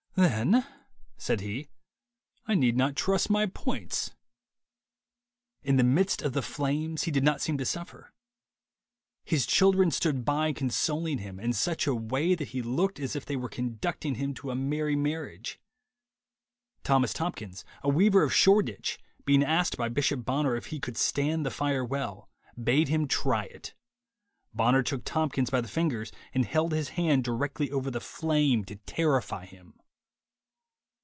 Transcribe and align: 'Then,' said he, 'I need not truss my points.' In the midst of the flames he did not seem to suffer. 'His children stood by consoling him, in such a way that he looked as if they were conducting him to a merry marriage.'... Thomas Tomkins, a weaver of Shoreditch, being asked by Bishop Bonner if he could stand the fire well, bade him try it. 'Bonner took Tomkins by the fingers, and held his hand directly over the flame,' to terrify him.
'Then,' 0.15 0.67
said 1.17 1.39
he, 1.39 1.69
'I 2.45 2.55
need 2.55 2.75
not 2.77 2.97
truss 2.97 3.29
my 3.29 3.45
points.' 3.47 4.11
In 5.63 5.77
the 5.77 5.85
midst 5.85 6.21
of 6.21 6.33
the 6.33 6.41
flames 6.41 7.03
he 7.03 7.11
did 7.11 7.23
not 7.23 7.39
seem 7.39 7.57
to 7.57 7.65
suffer. 7.65 8.13
'His 9.23 9.45
children 9.47 9.89
stood 9.89 10.25
by 10.25 10.51
consoling 10.51 11.19
him, 11.19 11.39
in 11.39 11.53
such 11.53 11.87
a 11.87 11.95
way 11.95 12.35
that 12.35 12.49
he 12.49 12.61
looked 12.61 12.99
as 12.99 13.15
if 13.15 13.25
they 13.25 13.37
were 13.37 13.47
conducting 13.49 14.15
him 14.15 14.33
to 14.35 14.51
a 14.51 14.55
merry 14.55 14.97
marriage.'... 14.97 15.61
Thomas 16.83 17.13
Tomkins, 17.13 17.63
a 17.81 17.87
weaver 17.89 18.21
of 18.21 18.33
Shoreditch, 18.35 18.99
being 19.23 19.43
asked 19.45 19.77
by 19.77 19.87
Bishop 19.87 20.25
Bonner 20.25 20.57
if 20.57 20.67
he 20.67 20.79
could 20.81 20.97
stand 20.97 21.45
the 21.45 21.49
fire 21.51 21.85
well, 21.85 22.29
bade 22.61 22.89
him 22.89 23.07
try 23.07 23.45
it. 23.45 23.73
'Bonner 24.53 24.83
took 24.83 25.05
Tomkins 25.05 25.49
by 25.49 25.61
the 25.61 25.69
fingers, 25.69 26.11
and 26.33 26.45
held 26.45 26.73
his 26.73 26.89
hand 26.89 27.23
directly 27.23 27.71
over 27.71 27.89
the 27.89 28.01
flame,' 28.01 28.65
to 28.65 28.75
terrify 28.75 29.45
him. 29.45 29.75